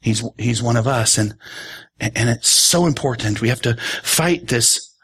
[0.00, 1.18] He's, he's one of us.
[1.18, 1.34] And,
[1.98, 3.40] and it's so important.
[3.40, 4.94] We have to fight this.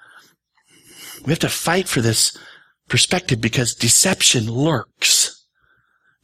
[1.24, 2.36] We have to fight for this
[2.88, 5.33] perspective because deception lurks.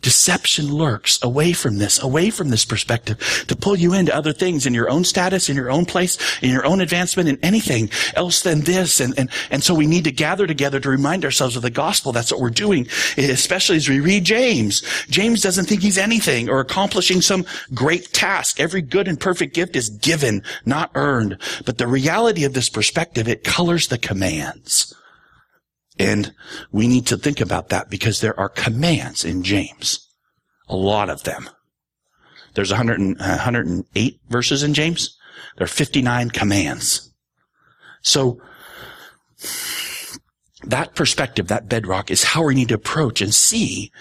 [0.03, 4.67] Deception lurks away from this, away from this perspective to pull you into other things
[4.67, 8.43] in your own status, in your own place, in your own advancement, in anything else
[8.43, 9.01] than this.
[9.01, 12.13] And, and, and so we need to gather together to remind ourselves of the gospel.
[12.13, 12.87] That's what we're doing,
[13.19, 14.83] especially as we read James.
[15.09, 18.59] James doesn't think he's anything or accomplishing some great task.
[18.59, 21.37] Every good and perfect gift is given, not earned.
[21.67, 24.95] But the reality of this perspective, it colors the commands.
[26.01, 26.33] And
[26.73, 30.09] we need to think about that because there are commands in James.
[30.67, 31.51] A lot of them.
[32.55, 35.15] There's 100 and, 108 verses in James.
[35.59, 37.13] There are 59 commands.
[38.01, 38.41] So,
[40.63, 43.93] that perspective, that bedrock is how we need to approach and see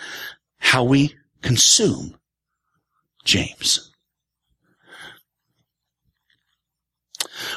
[0.60, 2.18] how we consume
[3.26, 3.89] James.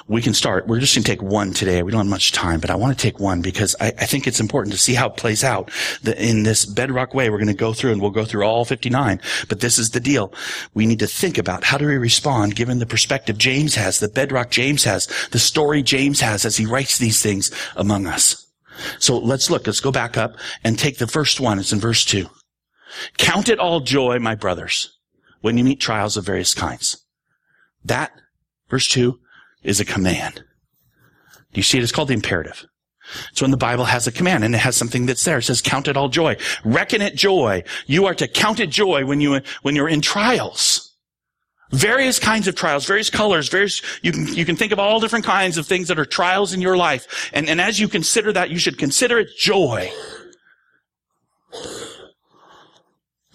[0.09, 0.66] We can start.
[0.66, 1.83] We're just going to take one today.
[1.83, 4.27] We don't have much time, but I want to take one because I, I think
[4.27, 5.71] it's important to see how it plays out
[6.03, 7.31] the, in this bedrock way.
[7.31, 10.01] We're going to go through and we'll go through all 59, but this is the
[10.01, 10.33] deal.
[10.75, 14.09] We need to think about how do we respond given the perspective James has, the
[14.09, 18.47] bedrock James has, the story James has as he writes these things among us.
[18.99, 19.66] So let's look.
[19.66, 21.59] Let's go back up and take the first one.
[21.59, 22.29] It's in verse two.
[23.18, 24.99] Count it all joy, my brothers,
[25.40, 27.05] when you meet trials of various kinds.
[27.85, 28.12] That,
[28.68, 29.18] verse two,
[29.62, 30.37] is a command.
[31.53, 31.83] Do you see it?
[31.83, 32.64] It's called the imperative.
[33.33, 35.38] So when the Bible has a command and it has something that's there.
[35.38, 36.37] It says, count it all joy.
[36.64, 37.64] Reckon it joy.
[37.87, 40.88] You are to count it joy when you, when you're in trials.
[41.72, 45.25] Various kinds of trials, various colors, various, you can, you can think of all different
[45.25, 47.31] kinds of things that are trials in your life.
[47.33, 49.90] And, and as you consider that, you should consider it joy.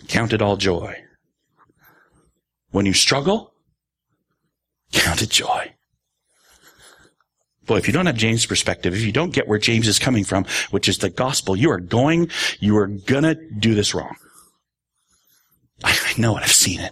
[0.07, 0.95] Count it all joy.
[2.69, 3.53] When you struggle,
[4.91, 5.73] count it joy.
[7.67, 10.23] Boy, if you don't have James' perspective, if you don't get where James is coming
[10.23, 14.15] from, which is the gospel, you are going, you are gonna do this wrong.
[15.83, 16.43] I, know it.
[16.43, 16.91] I've seen it.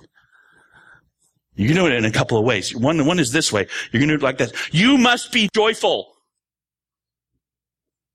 [1.56, 2.76] You can do it in a couple of ways.
[2.76, 3.68] One, one is this way.
[3.92, 4.52] You're to do it like this.
[4.72, 6.14] You must be joyful.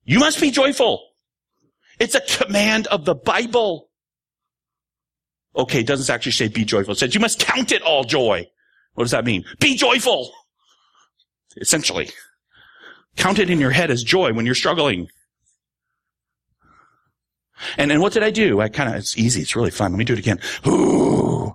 [0.04, 1.02] You must be joyful.
[1.98, 3.88] It's a command of the Bible.
[5.56, 6.92] Okay, it doesn't actually say be joyful.
[6.92, 8.46] It says you must count it all joy.
[8.94, 9.44] What does that mean?
[9.58, 10.30] Be joyful.
[11.56, 12.10] Essentially.
[13.16, 15.08] Count it in your head as joy when you're struggling.
[17.76, 18.60] And, and what did I do?
[18.60, 19.42] I kind of, it's easy.
[19.42, 19.92] It's really fun.
[19.92, 20.40] Let me do it again.
[20.66, 21.54] Ooh.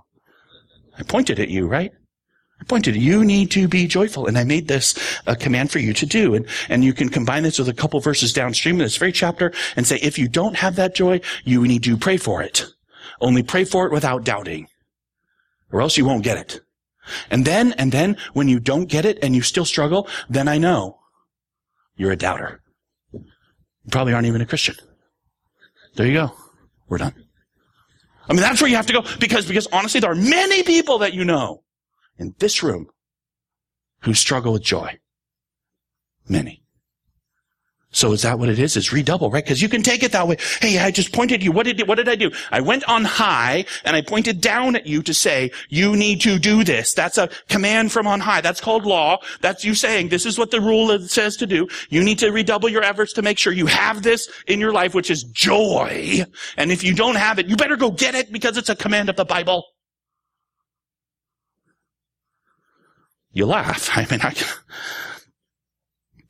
[0.98, 1.92] I pointed at you, right?
[2.60, 4.26] I pointed, you need to be joyful.
[4.26, 6.34] And I made this a command for you to do.
[6.34, 9.52] And, and you can combine this with a couple verses downstream in this very chapter
[9.76, 12.66] and say, if you don't have that joy, you need to pray for it.
[13.20, 14.68] Only pray for it without doubting.
[15.72, 16.60] Or else you won't get it.
[17.30, 20.58] And then, and then, when you don't get it and you still struggle, then I
[20.58, 20.98] know
[21.96, 22.60] you're a doubter.
[23.12, 23.22] You
[23.90, 24.74] probably aren't even a Christian.
[25.94, 26.32] There you go.
[26.88, 27.14] We're done.
[28.28, 30.98] I mean, that's where you have to go because, because honestly, there are many people
[30.98, 31.62] that you know
[32.18, 32.88] in this room
[34.00, 34.98] who struggle with joy.
[36.28, 36.65] Many.
[37.92, 38.76] So is that what it is?
[38.76, 39.42] It's redouble, right?
[39.42, 40.36] Because you can take it that way.
[40.60, 41.50] Hey, I just pointed you.
[41.50, 42.30] What did what did I do?
[42.50, 46.38] I went on high and I pointed down at you to say you need to
[46.38, 46.92] do this.
[46.92, 48.42] That's a command from on high.
[48.42, 49.18] That's called law.
[49.40, 51.68] That's you saying this is what the rule says to do.
[51.88, 54.94] You need to redouble your efforts to make sure you have this in your life,
[54.94, 56.22] which is joy.
[56.58, 59.08] And if you don't have it, you better go get it because it's a command
[59.08, 59.64] of the Bible.
[63.30, 63.88] You laugh.
[63.96, 64.34] I mean, I,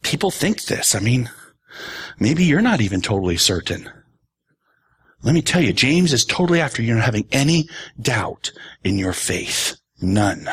[0.02, 0.94] people think this.
[0.94, 1.28] I mean.
[2.18, 3.90] Maybe you're not even totally certain.
[5.22, 7.68] Let me tell you, James is totally after you not having any
[8.00, 8.52] doubt
[8.84, 9.76] in your faith.
[10.00, 10.48] None.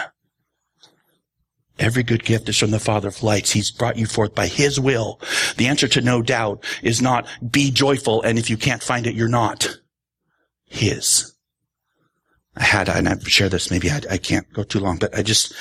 [1.80, 3.52] Every good gift is from the Father of lights.
[3.52, 5.20] He's brought you forth by His will.
[5.58, 9.16] The answer to no doubt is not be joyful, and if you can't find it,
[9.16, 9.80] you're not.
[10.66, 11.34] His.
[12.56, 15.24] I had, and I've shared this, maybe I, I can't go too long, but I
[15.24, 15.54] just,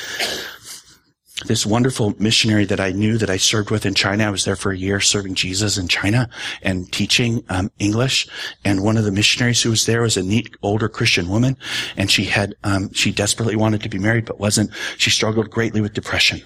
[1.46, 4.24] this wonderful missionary that I knew that I served with in China.
[4.24, 6.28] I was there for a year serving Jesus in China
[6.62, 8.28] and teaching um, English.
[8.64, 11.56] And one of the missionaries who was there was a neat older Christian woman,
[11.96, 14.70] and she had um, she desperately wanted to be married but wasn't.
[14.96, 16.42] She struggled greatly with depression.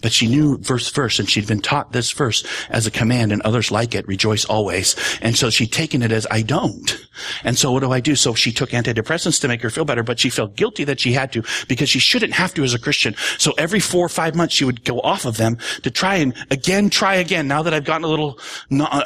[0.00, 3.42] But she knew verse verse and she'd been taught this verse as a command and
[3.42, 4.96] others like it, rejoice always.
[5.20, 7.06] And so she'd taken it as I don't.
[7.44, 8.14] And so what do I do?
[8.14, 11.12] So she took antidepressants to make her feel better, but she felt guilty that she
[11.12, 13.14] had to because she shouldn't have to as a Christian.
[13.38, 16.34] So every four or five months she would go off of them to try and
[16.50, 17.48] again, try again.
[17.48, 18.38] Now that I've gotten a little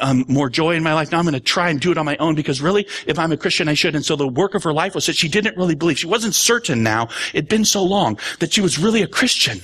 [0.01, 2.05] um, more joy in my life, now I'm going to try and do it on
[2.05, 3.95] my own because really, if I'm a Christian, I should.
[3.95, 5.99] And so the work of her life was that she didn't really believe.
[5.99, 7.09] She wasn't certain now.
[7.33, 9.61] It'd been so long that she was really a Christian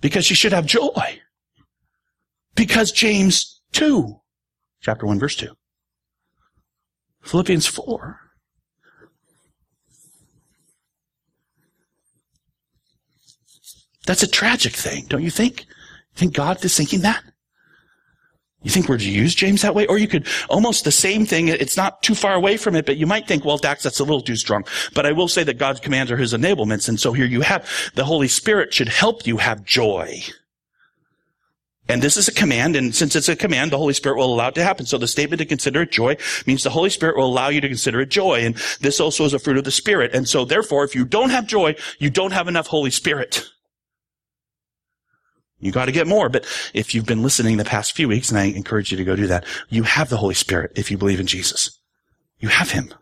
[0.00, 1.20] because she should have joy.
[2.54, 4.20] Because James 2,
[4.80, 5.48] chapter 1, verse 2.
[7.22, 8.20] Philippians 4.
[14.06, 15.66] That's a tragic thing, don't you think?
[16.14, 17.22] Think God is thinking that?
[18.62, 19.86] You think we're to use James that way?
[19.86, 21.48] Or you could almost the same thing.
[21.48, 24.04] It's not too far away from it, but you might think, well, Dax, that's a
[24.04, 24.64] little too strong.
[24.94, 26.88] But I will say that God's commands are his enablements.
[26.88, 30.22] And so here you have the Holy Spirit should help you have joy.
[31.90, 34.48] And this is a command, and since it's a command, the Holy Spirit will allow
[34.48, 34.84] it to happen.
[34.84, 37.68] So the statement to consider it joy means the Holy Spirit will allow you to
[37.68, 38.40] consider it joy.
[38.40, 40.14] And this also is a fruit of the Spirit.
[40.14, 43.48] And so therefore, if you don't have joy, you don't have enough Holy Spirit.
[45.60, 46.28] You got to get more.
[46.28, 49.16] But if you've been listening the past few weeks, and I encourage you to go
[49.16, 51.78] do that, you have the Holy Spirit if you believe in Jesus.
[52.38, 52.94] You have Him.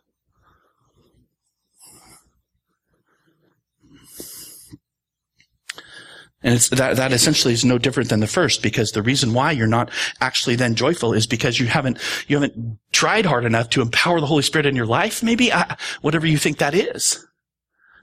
[6.42, 9.50] And it's that, that essentially is no different than the first because the reason why
[9.50, 9.90] you're not
[10.20, 14.26] actually then joyful is because you haven't, you haven't tried hard enough to empower the
[14.26, 15.24] Holy Spirit in your life.
[15.24, 17.25] Maybe I, whatever you think that is.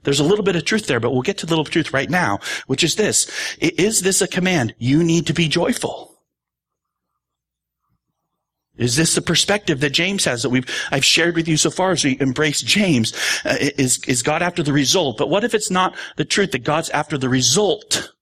[0.04, 2.08] There's a little bit of truth there, but we'll get to the little truth right
[2.08, 3.56] now, which is this.
[3.58, 4.74] Is this a command?
[4.78, 6.14] You need to be joyful.
[8.76, 11.92] Is this the perspective that James has that we've, I've shared with you so far
[11.92, 13.12] as we embrace James?
[13.44, 15.16] Uh, is, is God after the result?
[15.16, 18.12] But what if it's not the truth that God's after the result?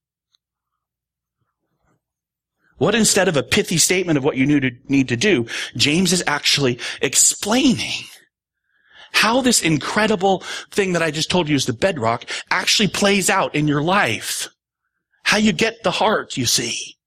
[2.77, 6.79] What instead of a pithy statement of what you need to do, James is actually
[7.01, 8.03] explaining
[9.13, 10.39] how this incredible
[10.71, 14.49] thing that I just told you is the bedrock actually plays out in your life.
[15.23, 16.97] How you get the heart, you see.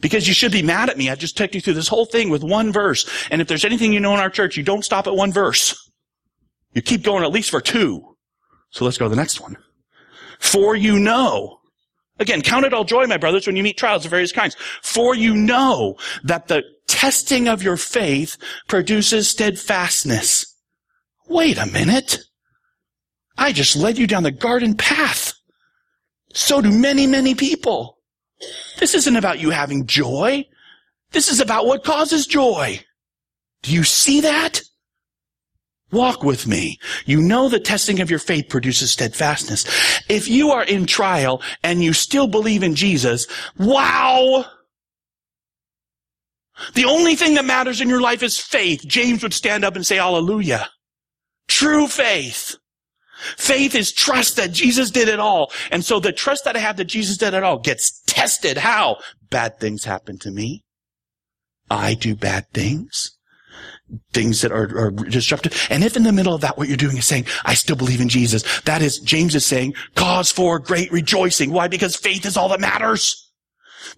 [0.00, 1.10] Because you should be mad at me.
[1.10, 3.08] I just took you through this whole thing with one verse.
[3.30, 5.90] And if there's anything you know in our church, you don't stop at one verse.
[6.72, 8.16] You keep going at least for two.
[8.70, 9.56] So let's go to the next one.
[10.40, 11.60] For you know.
[12.18, 14.56] Again, count it all joy, my brothers, when you meet trials of various kinds.
[14.82, 18.36] For you know that the testing of your faith
[18.68, 20.53] produces steadfastness.
[21.28, 22.18] Wait a minute.
[23.36, 25.32] I just led you down the garden path.
[26.32, 27.98] So do many, many people.
[28.78, 30.44] This isn't about you having joy.
[31.12, 32.80] This is about what causes joy.
[33.62, 34.60] Do you see that?
[35.92, 36.78] Walk with me.
[37.06, 39.64] You know the testing of your faith produces steadfastness.
[40.08, 44.44] If you are in trial and you still believe in Jesus, wow!
[46.74, 48.84] The only thing that matters in your life is faith.
[48.86, 50.68] James would stand up and say hallelujah.
[51.48, 52.56] True faith.
[53.36, 55.52] Faith is trust that Jesus did it all.
[55.70, 58.58] And so the trust that I have that Jesus did it all gets tested.
[58.58, 58.98] How?
[59.30, 60.64] Bad things happen to me.
[61.70, 63.16] I do bad things.
[64.12, 65.66] Things that are, are disruptive.
[65.70, 68.00] And if in the middle of that what you're doing is saying, I still believe
[68.00, 71.52] in Jesus, that is, James is saying, cause for great rejoicing.
[71.52, 71.68] Why?
[71.68, 73.20] Because faith is all that matters.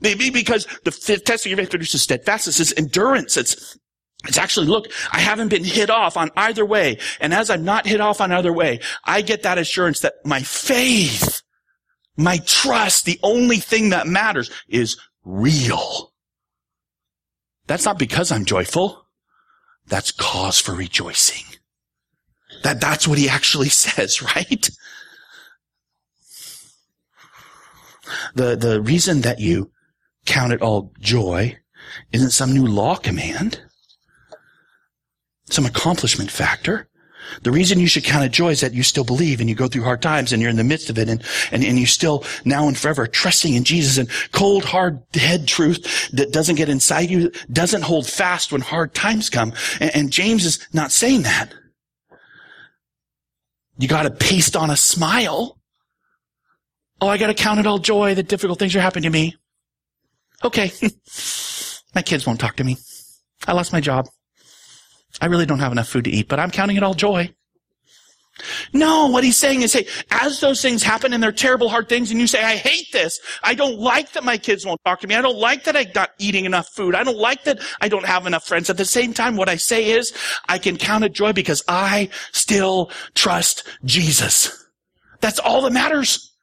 [0.00, 3.78] Maybe because the testing of your faith produces steadfastness, it's endurance, it's
[4.26, 6.98] it's actually, look, I haven't been hit off on either way.
[7.20, 10.40] And as I'm not hit off on either way, I get that assurance that my
[10.40, 11.42] faith,
[12.16, 16.12] my trust, the only thing that matters is real.
[17.66, 19.06] That's not because I'm joyful.
[19.86, 21.44] That's cause for rejoicing.
[22.62, 24.70] That, that's what he actually says, right?
[28.34, 29.70] The, the reason that you
[30.26, 31.58] count it all joy
[32.12, 33.60] isn't some new law command
[35.50, 36.88] some accomplishment factor.
[37.42, 39.66] The reason you should count it joy is that you still believe and you go
[39.66, 42.24] through hard times and you're in the midst of it and, and, and you still
[42.44, 47.10] now and forever trusting in Jesus and cold, hard head truth that doesn't get inside
[47.10, 49.52] you, doesn't hold fast when hard times come.
[49.80, 51.52] And, and James is not saying that.
[53.78, 55.58] You gotta paste on a smile.
[57.00, 59.36] Oh, I gotta count it all joy that difficult things are happening to me.
[60.44, 60.72] Okay.
[61.94, 62.78] my kids won't talk to me.
[63.46, 64.06] I lost my job.
[65.20, 67.34] I really don't have enough food to eat, but I'm counting it all joy.
[68.74, 72.10] No, what he's saying is, hey, as those things happen and they're terrible, hard things,
[72.10, 73.18] and you say, I hate this.
[73.42, 75.14] I don't like that my kids won't talk to me.
[75.14, 76.94] I don't like that I'm not eating enough food.
[76.94, 78.68] I don't like that I don't have enough friends.
[78.68, 80.12] At the same time, what I say is,
[80.48, 84.64] I can count it joy because I still trust Jesus.
[85.20, 86.35] That's all that matters.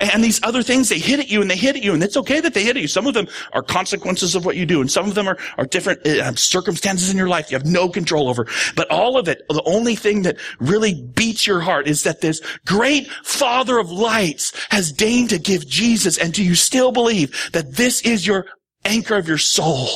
[0.00, 2.16] And these other things, they hit at you and they hit at you, and it's
[2.16, 2.88] okay that they hit at you.
[2.88, 5.66] Some of them are consequences of what you do, and some of them are, are
[5.66, 8.46] different uh, circumstances in your life you have no control over.
[8.74, 12.40] But all of it, the only thing that really beats your heart is that this
[12.64, 17.74] great Father of lights has deigned to give Jesus, and do you still believe that
[17.74, 18.46] this is your
[18.84, 19.88] anchor of your soul?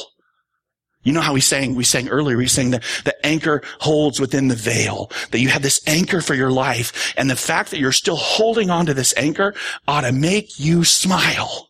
[1.07, 4.49] You know how we sang, we sang earlier, we sang that the anchor holds within
[4.49, 7.15] the veil, that you have this anchor for your life.
[7.17, 9.55] And the fact that you're still holding on to this anchor
[9.87, 11.69] ought to make you smile.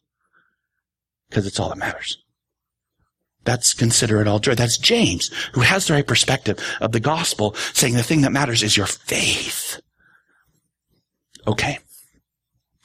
[1.30, 2.16] Cause it's all that matters.
[3.45, 4.55] That's consider it all joy.
[4.55, 8.62] That's James, who has the right perspective of the gospel, saying the thing that matters
[8.62, 9.82] is your faith.
[11.47, 11.78] Okay.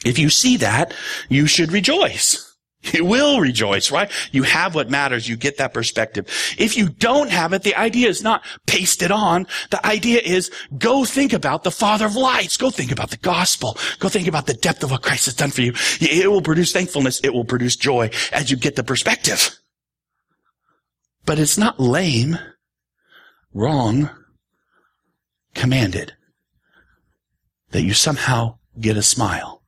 [0.03, 0.93] If you see that,
[1.29, 2.50] you should rejoice.
[2.93, 4.11] You will rejoice, right?
[4.31, 5.29] You have what matters.
[5.29, 6.27] You get that perspective.
[6.57, 9.47] If you don't have it, the idea is not paste it on.
[9.69, 12.57] The idea is go think about the Father of lights.
[12.57, 13.77] Go think about the gospel.
[13.99, 15.73] Go think about the depth of what Christ has done for you.
[15.99, 17.19] It will produce thankfulness.
[17.23, 19.57] It will produce joy as you get the perspective.
[21.25, 22.39] But it's not lame,
[23.53, 24.09] wrong,
[25.53, 26.13] commanded
[27.69, 29.61] that you somehow get a smile.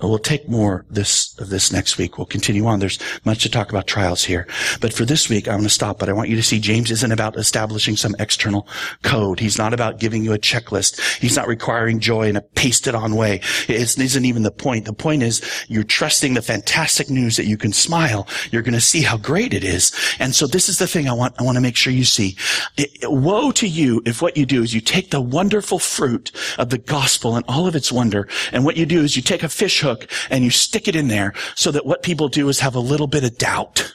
[0.00, 2.18] We'll take more this of this next week.
[2.18, 2.78] We'll continue on.
[2.78, 4.46] There's much to talk about trials here.
[4.80, 5.98] But for this week, I'm going to stop.
[5.98, 8.68] But I want you to see James isn't about establishing some external
[9.02, 9.40] code.
[9.40, 11.00] He's not about giving you a checklist.
[11.18, 13.40] He's not requiring joy in a pasted on way.
[13.68, 14.84] It isn't even the point.
[14.84, 18.28] The point is you're trusting the fantastic news that you can smile.
[18.52, 19.92] You're going to see how great it is.
[20.20, 22.36] And so this is the thing I want, I want to make sure you see.
[22.76, 26.70] It, woe to you if what you do is you take the wonderful fruit of
[26.70, 28.28] the gospel and all of its wonder.
[28.52, 31.08] And what you do is you take a fish hook and you stick it in
[31.08, 33.94] there so that what people do is have a little bit of doubt.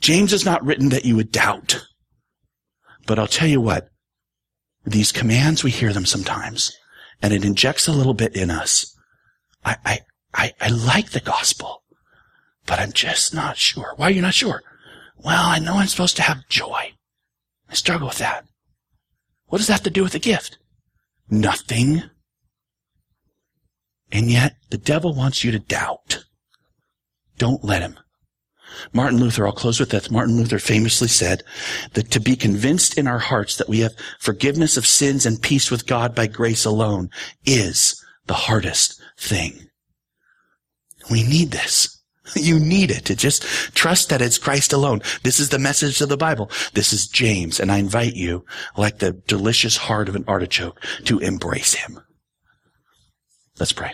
[0.00, 1.86] James is not written that you would doubt.
[3.06, 3.88] But I'll tell you what,
[4.84, 6.72] these commands, we hear them sometimes
[7.22, 8.96] and it injects a little bit in us.
[9.64, 9.98] I, I,
[10.34, 11.82] I, I like the gospel,
[12.66, 13.92] but I'm just not sure.
[13.96, 14.62] Why are you not sure?
[15.16, 16.92] Well, I know I'm supposed to have joy.
[17.68, 18.44] I struggle with that.
[19.46, 20.58] What does that have to do with the gift?
[21.28, 22.02] Nothing.
[24.12, 26.24] And yet the devil wants you to doubt.
[27.38, 27.98] Don't let him.
[28.92, 30.10] Martin Luther, I'll close with this.
[30.10, 31.42] Martin Luther famously said
[31.94, 35.70] that to be convinced in our hearts that we have forgiveness of sins and peace
[35.70, 37.10] with God by grace alone
[37.44, 39.68] is the hardest thing.
[41.10, 41.96] We need this.
[42.36, 43.42] You need it to just
[43.74, 45.02] trust that it's Christ alone.
[45.24, 46.48] This is the message of the Bible.
[46.74, 48.44] This is James, and I invite you,
[48.76, 51.98] like the delicious heart of an artichoke, to embrace him.
[53.60, 53.92] Let's pray.